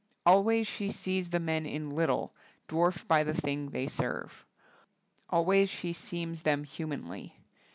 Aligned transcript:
Al 0.25 0.43
ways 0.43 0.65
she 0.65 0.89
sees 0.89 1.29
the 1.29 1.39
men 1.39 1.63
in 1.67 1.91
little, 1.91 2.33
dwarfed 2.67 3.07
by 3.07 3.23
the 3.23 3.35
thing 3.35 3.69
they 3.69 3.85
serve. 3.85 4.47
Al 5.31 5.45
ways 5.45 5.69
she 5.69 5.93
seems 5.93 6.41
them 6.41 6.63
humanly. 6.63 7.35